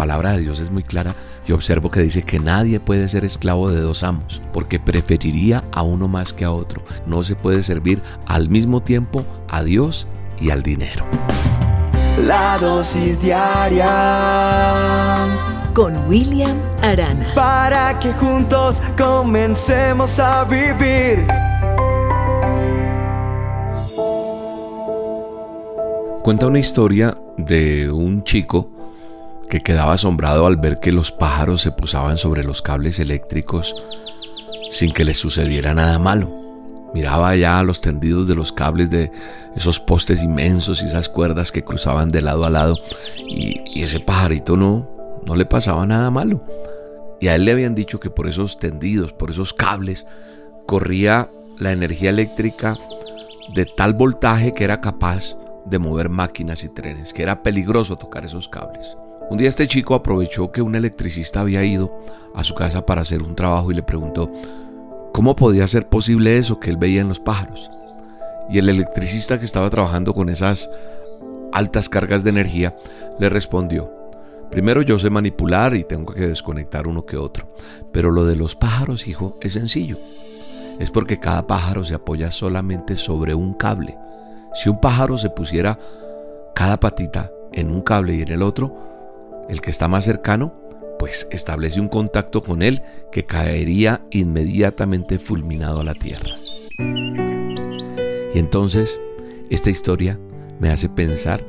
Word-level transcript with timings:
palabra 0.00 0.32
de 0.32 0.40
Dios 0.40 0.60
es 0.60 0.70
muy 0.70 0.82
clara 0.82 1.14
y 1.46 1.52
observo 1.52 1.90
que 1.90 2.00
dice 2.00 2.22
que 2.22 2.40
nadie 2.40 2.80
puede 2.80 3.06
ser 3.06 3.26
esclavo 3.26 3.70
de 3.70 3.82
dos 3.82 4.02
amos, 4.02 4.40
porque 4.50 4.80
preferiría 4.80 5.62
a 5.72 5.82
uno 5.82 6.08
más 6.08 6.32
que 6.32 6.46
a 6.46 6.52
otro. 6.52 6.82
No 7.04 7.22
se 7.22 7.36
puede 7.36 7.62
servir 7.62 8.00
al 8.24 8.48
mismo 8.48 8.80
tiempo 8.80 9.26
a 9.46 9.62
Dios 9.62 10.06
y 10.40 10.48
al 10.48 10.62
dinero. 10.62 11.04
La 12.26 12.56
dosis 12.56 13.20
diaria 13.20 13.86
con 15.74 15.94
William 16.08 16.56
Arana. 16.80 17.34
Para 17.34 17.98
que 17.98 18.14
juntos 18.14 18.82
comencemos 18.96 20.18
a 20.18 20.44
vivir. 20.44 21.26
Cuenta 26.22 26.46
una 26.46 26.58
historia 26.58 27.14
de 27.36 27.90
un 27.90 28.22
chico 28.24 28.79
que 29.50 29.60
quedaba 29.60 29.92
asombrado 29.92 30.46
al 30.46 30.56
ver 30.56 30.80
que 30.80 30.92
los 30.92 31.12
pájaros 31.12 31.60
se 31.60 31.72
posaban 31.72 32.16
sobre 32.16 32.42
los 32.42 32.62
cables 32.62 32.98
eléctricos 32.98 33.74
sin 34.70 34.92
que 34.92 35.04
les 35.04 35.18
sucediera 35.18 35.74
nada 35.74 35.98
malo. 35.98 36.40
Miraba 36.94 37.36
ya 37.36 37.62
los 37.62 37.80
tendidos 37.82 38.26
de 38.26 38.34
los 38.34 38.52
cables 38.52 38.88
de 38.90 39.12
esos 39.54 39.78
postes 39.78 40.22
inmensos 40.22 40.82
y 40.82 40.86
esas 40.86 41.08
cuerdas 41.08 41.52
que 41.52 41.62
cruzaban 41.62 42.10
de 42.10 42.22
lado 42.22 42.46
a 42.46 42.50
lado 42.50 42.78
y, 43.18 43.60
y 43.66 43.82
ese 43.82 44.00
pajarito 44.00 44.56
no, 44.56 44.88
no 45.26 45.36
le 45.36 45.44
pasaba 45.44 45.84
nada 45.86 46.10
malo. 46.10 46.42
Y 47.20 47.28
a 47.28 47.34
él 47.34 47.44
le 47.44 47.52
habían 47.52 47.74
dicho 47.74 48.00
que 48.00 48.10
por 48.10 48.28
esos 48.28 48.58
tendidos, 48.58 49.12
por 49.12 49.30
esos 49.30 49.52
cables, 49.52 50.06
corría 50.66 51.30
la 51.58 51.72
energía 51.72 52.10
eléctrica 52.10 52.78
de 53.54 53.66
tal 53.66 53.92
voltaje 53.92 54.52
que 54.52 54.64
era 54.64 54.80
capaz 54.80 55.36
de 55.66 55.78
mover 55.78 56.08
máquinas 56.08 56.64
y 56.64 56.68
trenes, 56.68 57.12
que 57.12 57.22
era 57.22 57.42
peligroso 57.42 57.96
tocar 57.96 58.24
esos 58.24 58.48
cables. 58.48 58.96
Un 59.30 59.38
día 59.38 59.48
este 59.48 59.68
chico 59.68 59.94
aprovechó 59.94 60.50
que 60.50 60.60
un 60.60 60.74
electricista 60.74 61.40
había 61.40 61.62
ido 61.62 61.96
a 62.34 62.42
su 62.42 62.56
casa 62.56 62.84
para 62.84 63.02
hacer 63.02 63.22
un 63.22 63.36
trabajo 63.36 63.70
y 63.70 63.74
le 63.74 63.84
preguntó 63.84 64.28
cómo 65.12 65.36
podía 65.36 65.68
ser 65.68 65.88
posible 65.88 66.36
eso 66.36 66.58
que 66.58 66.68
él 66.68 66.76
veía 66.76 67.00
en 67.00 67.08
los 67.08 67.20
pájaros. 67.20 67.70
Y 68.50 68.58
el 68.58 68.68
electricista 68.68 69.38
que 69.38 69.44
estaba 69.44 69.70
trabajando 69.70 70.14
con 70.14 70.30
esas 70.30 70.68
altas 71.52 71.88
cargas 71.88 72.24
de 72.24 72.30
energía 72.30 72.76
le 73.20 73.28
respondió, 73.28 73.92
primero 74.50 74.82
yo 74.82 74.98
sé 74.98 75.10
manipular 75.10 75.76
y 75.76 75.84
tengo 75.84 76.12
que 76.12 76.26
desconectar 76.26 76.88
uno 76.88 77.06
que 77.06 77.16
otro, 77.16 77.46
pero 77.92 78.10
lo 78.10 78.24
de 78.24 78.34
los 78.34 78.56
pájaros, 78.56 79.06
hijo, 79.06 79.38
es 79.40 79.52
sencillo. 79.52 79.96
Es 80.80 80.90
porque 80.90 81.20
cada 81.20 81.46
pájaro 81.46 81.84
se 81.84 81.94
apoya 81.94 82.32
solamente 82.32 82.96
sobre 82.96 83.34
un 83.36 83.54
cable. 83.54 83.96
Si 84.54 84.68
un 84.68 84.80
pájaro 84.80 85.16
se 85.18 85.30
pusiera 85.30 85.78
cada 86.52 86.80
patita 86.80 87.30
en 87.52 87.70
un 87.70 87.82
cable 87.82 88.16
y 88.16 88.22
en 88.22 88.32
el 88.32 88.42
otro, 88.42 88.90
el 89.50 89.60
que 89.60 89.70
está 89.70 89.88
más 89.88 90.04
cercano, 90.04 90.54
pues 90.98 91.26
establece 91.32 91.80
un 91.80 91.88
contacto 91.88 92.42
con 92.42 92.62
él 92.62 92.82
que 93.10 93.26
caería 93.26 94.06
inmediatamente 94.12 95.18
fulminado 95.18 95.80
a 95.80 95.84
la 95.84 95.94
tierra. 95.94 96.36
Y 98.32 98.38
entonces, 98.38 99.00
esta 99.50 99.70
historia 99.70 100.20
me 100.60 100.70
hace 100.70 100.88
pensar 100.88 101.44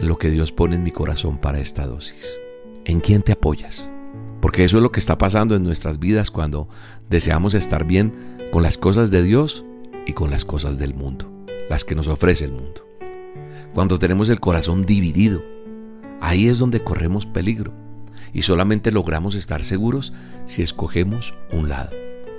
en 0.00 0.08
lo 0.08 0.18
que 0.18 0.30
Dios 0.30 0.50
pone 0.50 0.74
en 0.74 0.82
mi 0.82 0.90
corazón 0.90 1.38
para 1.38 1.60
esta 1.60 1.86
dosis. 1.86 2.38
¿En 2.84 2.98
quién 3.00 3.22
te 3.22 3.32
apoyas? 3.32 3.88
Porque 4.40 4.64
eso 4.64 4.78
es 4.78 4.82
lo 4.82 4.90
que 4.90 5.00
está 5.00 5.16
pasando 5.16 5.54
en 5.54 5.62
nuestras 5.62 6.00
vidas 6.00 6.32
cuando 6.32 6.68
deseamos 7.08 7.54
estar 7.54 7.84
bien 7.84 8.12
con 8.50 8.64
las 8.64 8.78
cosas 8.78 9.12
de 9.12 9.22
Dios 9.22 9.64
y 10.06 10.12
con 10.12 10.30
las 10.30 10.44
cosas 10.44 10.76
del 10.76 10.94
mundo, 10.94 11.30
las 11.70 11.84
que 11.84 11.94
nos 11.94 12.08
ofrece 12.08 12.46
el 12.46 12.52
mundo. 12.52 12.84
Cuando 13.74 13.98
tenemos 13.98 14.28
el 14.28 14.40
corazón 14.40 14.84
dividido, 14.84 15.53
Ahí 16.24 16.48
es 16.48 16.58
donde 16.58 16.82
corremos 16.82 17.26
peligro 17.26 17.74
y 18.32 18.42
solamente 18.42 18.90
logramos 18.90 19.34
estar 19.34 19.62
seguros 19.62 20.14
si 20.46 20.62
escogemos 20.62 21.34
un 21.52 21.68
lado. 21.68 21.90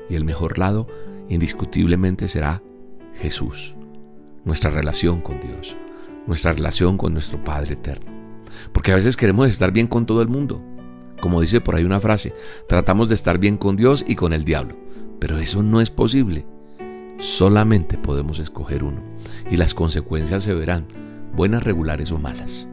Y 0.10 0.16
el 0.16 0.26
mejor 0.26 0.58
lado 0.58 0.88
indiscutiblemente 1.30 2.28
será 2.28 2.64
Jesús, 3.22 3.76
nuestra 4.44 4.72
relación 4.72 5.22
con 5.22 5.40
Dios, 5.40 5.78
nuestra 6.26 6.54
relación 6.54 6.98
con 6.98 7.14
nuestro 7.14 7.44
Padre 7.44 7.74
eterno. 7.74 8.12
Porque 8.74 8.92
a 8.92 8.96
veces 8.96 9.16
queremos 9.16 9.48
estar 9.50 9.72
bien 9.72 9.86
con 9.86 10.08
todo 10.08 10.24
el 10.24 10.30
mundo. 10.30 10.64
Como 11.22 11.40
dice 11.40 11.62
por 11.62 11.76
ahí 11.76 11.84
una 11.84 12.02
frase, 12.02 12.34
tratamos 12.68 13.10
de 13.10 13.16
estar 13.16 13.38
bien 13.38 13.56
con 13.56 13.76
Dios 13.76 14.04
y 14.08 14.16
con 14.16 14.34
el 14.34 14.46
diablo. 14.46 14.76
Pero 15.20 15.38
eso 15.38 15.62
no 15.62 15.80
es 15.80 15.92
posible. 15.92 16.48
Solamente 17.20 18.00
podemos 18.00 18.40
escoger 18.40 18.84
uno 18.84 19.04
y 19.52 19.58
las 19.58 19.76
consecuencias 19.76 20.44
se 20.44 20.56
verán, 20.56 20.88
buenas, 21.36 21.64
regulares 21.64 22.12
o 22.12 22.18
malas. 22.18 22.68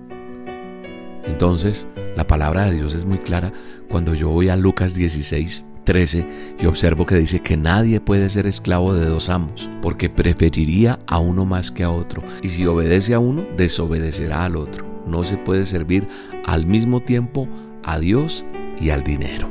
Entonces, 1.25 1.89
la 2.17 2.27
palabra 2.27 2.67
de 2.67 2.75
Dios 2.75 2.95
es 2.95 3.05
muy 3.05 3.19
clara 3.19 3.53
cuando 3.89 4.15
yo 4.15 4.29
voy 4.29 4.49
a 4.49 4.57
Lucas 4.57 4.95
16, 4.95 5.65
13 5.85 6.27
y 6.61 6.67
observo 6.67 7.07
que 7.07 7.17
dice 7.17 7.41
que 7.41 7.57
nadie 7.57 8.01
puede 8.01 8.29
ser 8.29 8.47
esclavo 8.47 8.95
de 8.95 9.07
dos 9.07 9.29
amos, 9.29 9.71
porque 9.81 10.09
preferiría 10.09 10.99
a 11.07 11.19
uno 11.19 11.45
más 11.45 11.71
que 11.71 11.85
a 11.85 11.91
otro, 11.91 12.23
y 12.43 12.49
si 12.49 12.67
obedece 12.67 13.15
a 13.15 13.19
uno, 13.19 13.45
desobedecerá 13.57 14.45
al 14.45 14.57
otro. 14.57 14.87
No 15.07 15.25
se 15.25 15.37
puede 15.37 15.67
servir 15.67 16.07
al 16.45 16.67
mismo 16.67 17.01
tiempo 17.01 17.49
a 17.83 17.99
Dios 17.99 18.45
y 18.81 18.91
al 18.91 19.03
dinero. 19.03 19.49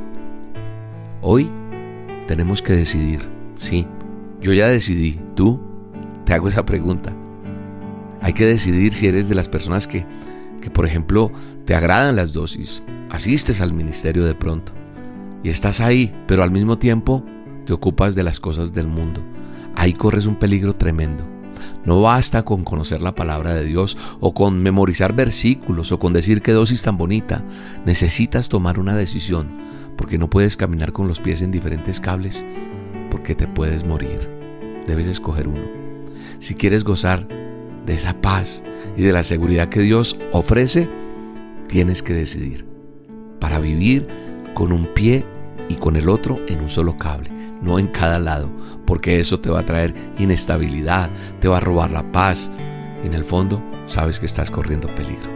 Hoy 1.20 1.50
tenemos 2.26 2.62
que 2.62 2.72
decidir, 2.72 3.28
sí, 3.58 3.86
yo 4.40 4.52
ya 4.52 4.68
decidí, 4.68 5.20
tú, 5.34 5.60
te 6.24 6.34
hago 6.34 6.48
esa 6.48 6.64
pregunta. 6.64 7.14
Hay 8.20 8.32
que 8.32 8.46
decidir 8.46 8.92
si 8.92 9.06
eres 9.06 9.28
de 9.28 9.34
las 9.34 9.48
personas 9.48 9.86
que 9.86 10.06
que 10.62 10.70
por 10.70 10.86
ejemplo 10.86 11.30
te 11.66 11.74
agradan 11.74 12.16
las 12.16 12.32
dosis, 12.32 12.82
asistes 13.10 13.60
al 13.60 13.74
ministerio 13.74 14.24
de 14.24 14.34
pronto 14.34 14.72
y 15.42 15.50
estás 15.50 15.80
ahí, 15.82 16.14
pero 16.26 16.42
al 16.42 16.50
mismo 16.50 16.78
tiempo 16.78 17.24
te 17.66 17.72
ocupas 17.72 18.14
de 18.14 18.22
las 18.22 18.40
cosas 18.40 18.72
del 18.72 18.86
mundo. 18.86 19.22
Ahí 19.74 19.92
corres 19.92 20.26
un 20.26 20.36
peligro 20.36 20.74
tremendo. 20.74 21.26
No 21.84 22.00
basta 22.00 22.44
con 22.44 22.64
conocer 22.64 23.02
la 23.02 23.14
palabra 23.14 23.54
de 23.54 23.64
Dios 23.64 23.98
o 24.20 24.34
con 24.34 24.62
memorizar 24.62 25.14
versículos 25.14 25.90
o 25.92 25.98
con 25.98 26.12
decir 26.12 26.42
qué 26.42 26.52
dosis 26.52 26.82
tan 26.82 26.96
bonita. 26.96 27.44
Necesitas 27.84 28.48
tomar 28.48 28.78
una 28.78 28.94
decisión 28.94 29.48
porque 29.96 30.18
no 30.18 30.30
puedes 30.30 30.56
caminar 30.56 30.92
con 30.92 31.08
los 31.08 31.20
pies 31.20 31.42
en 31.42 31.50
diferentes 31.50 32.00
cables 32.00 32.44
porque 33.10 33.34
te 33.34 33.48
puedes 33.48 33.84
morir. 33.84 34.30
Debes 34.86 35.06
escoger 35.06 35.48
uno. 35.48 35.64
Si 36.38 36.54
quieres 36.54 36.84
gozar 36.84 37.26
de 37.86 37.94
esa 37.94 38.20
paz 38.20 38.62
y 38.96 39.02
de 39.02 39.12
la 39.12 39.22
seguridad 39.22 39.68
que 39.68 39.80
Dios 39.80 40.18
ofrece, 40.32 40.88
tienes 41.68 42.02
que 42.02 42.12
decidir 42.12 42.66
para 43.40 43.58
vivir 43.58 44.06
con 44.54 44.72
un 44.72 44.86
pie 44.86 45.24
y 45.68 45.74
con 45.76 45.96
el 45.96 46.08
otro 46.08 46.40
en 46.48 46.60
un 46.60 46.68
solo 46.68 46.96
cable, 46.96 47.30
no 47.62 47.78
en 47.78 47.88
cada 47.88 48.18
lado, 48.18 48.50
porque 48.86 49.18
eso 49.18 49.40
te 49.40 49.50
va 49.50 49.60
a 49.60 49.66
traer 49.66 49.94
inestabilidad, 50.18 51.10
te 51.40 51.48
va 51.48 51.56
a 51.56 51.60
robar 51.60 51.90
la 51.90 52.10
paz 52.12 52.50
y 53.02 53.06
en 53.06 53.14
el 53.14 53.24
fondo 53.24 53.62
sabes 53.86 54.20
que 54.20 54.26
estás 54.26 54.50
corriendo 54.50 54.94
peligro. 54.94 55.30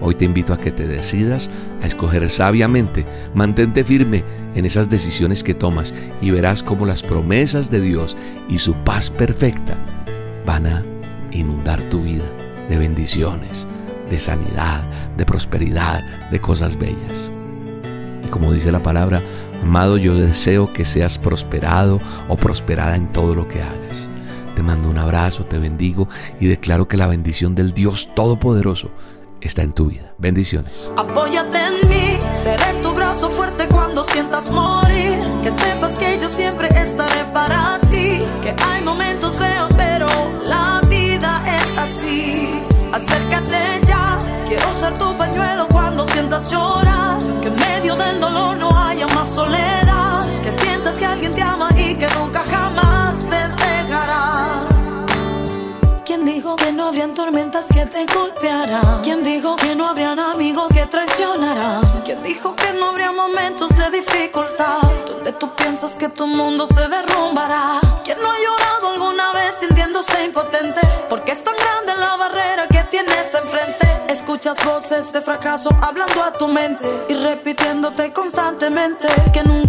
Hoy 0.00 0.14
te 0.14 0.24
invito 0.24 0.52
a 0.52 0.58
que 0.58 0.70
te 0.70 0.86
decidas 0.86 1.50
a 1.82 1.86
escoger 1.86 2.28
sabiamente, 2.28 3.06
mantente 3.34 3.84
firme 3.84 4.24
en 4.54 4.66
esas 4.66 4.90
decisiones 4.90 5.42
que 5.42 5.54
tomas 5.54 5.94
y 6.20 6.30
verás 6.30 6.62
cómo 6.62 6.84
las 6.86 7.02
promesas 7.02 7.70
de 7.70 7.80
Dios 7.80 8.16
y 8.48 8.58
su 8.58 8.74
paz 8.84 9.10
perfecta 9.10 9.78
van 10.44 10.66
a 10.66 10.93
inundar 11.34 11.82
tu 11.84 12.02
vida 12.02 12.24
de 12.68 12.78
bendiciones, 12.78 13.66
de 14.10 14.18
sanidad, 14.18 14.88
de 15.16 15.26
prosperidad, 15.26 16.02
de 16.30 16.40
cosas 16.40 16.78
bellas. 16.78 17.30
Y 18.24 18.28
como 18.28 18.52
dice 18.52 18.72
la 18.72 18.82
palabra, 18.82 19.22
amado, 19.62 19.98
yo 19.98 20.14
deseo 20.14 20.72
que 20.72 20.84
seas 20.84 21.18
prosperado 21.18 22.00
o 22.28 22.36
prosperada 22.36 22.96
en 22.96 23.12
todo 23.12 23.34
lo 23.34 23.48
que 23.48 23.62
hagas. 23.62 24.08
Te 24.54 24.62
mando 24.62 24.88
un 24.88 24.98
abrazo, 24.98 25.44
te 25.44 25.58
bendigo 25.58 26.08
y 26.40 26.46
declaro 26.46 26.86
que 26.86 26.96
la 26.96 27.08
bendición 27.08 27.54
del 27.54 27.72
Dios 27.72 28.08
Todopoderoso 28.14 28.90
está 29.40 29.62
en 29.62 29.72
tu 29.72 29.86
vida. 29.86 30.14
Bendiciones. 30.18 30.90
Apóyate 30.96 31.58
en 31.58 31.88
mí, 31.88 32.18
seré 32.32 32.72
tu 32.82 32.92
brazo 32.94 33.30
fuerte 33.30 33.66
cuando 33.68 34.04
sientas 34.04 34.50
morir. 34.50 35.18
Habrían 57.04 57.14
tormentas 57.14 57.66
que 57.66 57.84
te 57.84 58.06
golpearán? 58.06 59.02
¿Quién 59.02 59.22
dijo 59.22 59.56
que 59.56 59.74
no 59.74 59.88
habrían 59.88 60.18
amigos 60.18 60.72
que 60.72 60.86
traicionarán? 60.86 61.82
¿Quién 62.02 62.22
dijo 62.22 62.56
que 62.56 62.72
no 62.72 62.86
habría 62.86 63.12
momentos 63.12 63.70
de 63.76 63.90
dificultad? 63.90 64.78
Donde 65.08 65.32
tú 65.32 65.50
piensas 65.54 65.96
que 65.96 66.08
tu 66.08 66.26
mundo 66.26 66.66
se 66.66 66.88
derrumbará. 66.88 67.80
¿Quién 68.04 68.18
no 68.22 68.30
ha 68.30 68.36
llorado 68.38 68.92
alguna 68.94 69.32
vez 69.34 69.54
sintiéndose 69.60 70.24
impotente? 70.24 70.80
Porque 71.10 71.32
es 71.32 71.44
tan 71.44 71.54
grande 71.56 71.92
la 71.98 72.16
barrera 72.16 72.66
que 72.68 72.82
tienes 72.84 73.34
enfrente. 73.34 73.86
Escuchas 74.08 74.64
voces 74.64 75.12
de 75.12 75.20
fracaso 75.20 75.68
hablando 75.82 76.22
a 76.22 76.32
tu 76.32 76.48
mente 76.48 76.86
y 77.10 77.14
repitiéndote 77.14 78.14
constantemente 78.14 79.08
que 79.32 79.42
nunca 79.42 79.63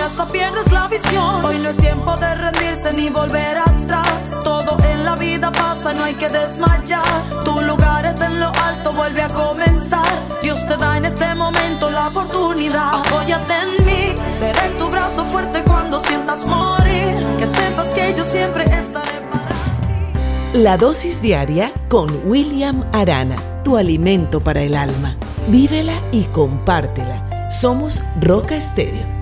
hasta 0.00 0.26
pierdes 0.26 0.72
la 0.72 0.88
visión. 0.88 1.44
Hoy 1.44 1.58
no 1.58 1.68
es 1.68 1.76
tiempo 1.76 2.16
de 2.16 2.34
rendirse 2.34 2.92
ni 2.94 3.08
volver 3.10 3.58
atrás, 3.58 4.38
todo 4.42 4.76
en 4.84 5.04
la 5.04 5.14
vida 5.16 5.52
pasa, 5.52 5.92
no 5.92 6.04
hay 6.04 6.14
que 6.14 6.28
desmayar. 6.28 7.02
Tu 7.44 7.60
lugar 7.62 8.06
está 8.06 8.26
en 8.26 8.40
lo 8.40 8.46
alto, 8.64 8.92
vuelve 8.92 9.22
a 9.22 9.28
comenzar. 9.28 10.06
Dios 10.42 10.66
te 10.66 10.76
da 10.76 10.96
en 10.96 11.04
este 11.04 11.34
momento 11.34 11.90
la 11.90 12.08
oportunidad. 12.08 12.94
Apóyate 12.94 13.52
en 13.52 13.86
mí, 13.86 14.14
seré 14.38 14.68
tu 14.78 14.88
brazo 14.88 15.24
fuerte 15.26 15.62
cuando 15.64 16.00
sientas 16.00 16.46
morir. 16.46 17.14
Que 17.38 17.46
sepas 17.46 17.88
que 17.88 18.14
yo 18.16 18.24
siempre 18.24 18.64
estaré 18.64 19.20
para 19.30 19.48
ti. 19.48 20.58
La 20.58 20.76
dosis 20.76 21.20
diaria 21.20 21.72
con 21.88 22.10
William 22.24 22.84
Arana, 22.92 23.36
tu 23.64 23.76
alimento 23.76 24.40
para 24.40 24.62
el 24.62 24.74
alma. 24.74 25.16
Vívela 25.48 26.00
y 26.12 26.24
compártela. 26.24 27.48
Somos 27.50 28.02
Roca 28.20 28.56
Estéreo 28.56 29.19